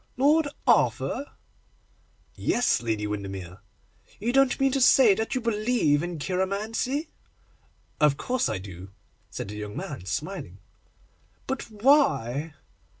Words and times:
'Lord 0.17 0.47
Arthur?' 0.65 1.27
'Yes, 2.33 2.81
Lady 2.81 3.05
Windermere.' 3.05 3.59
'You 4.19 4.33
don't 4.33 4.59
mean 4.59 4.71
to 4.71 4.81
say 4.81 5.13
that 5.13 5.35
you 5.35 5.41
believe 5.41 6.01
in 6.01 6.17
cheiromancy?' 6.17 7.09
'Of 7.99 8.17
course 8.17 8.49
I 8.49 8.57
do,' 8.57 8.89
said 9.29 9.49
the 9.49 9.57
young 9.57 9.77
man, 9.77 10.05
smiling. 10.05 10.57
'But 11.45 11.69
why? 11.69 12.55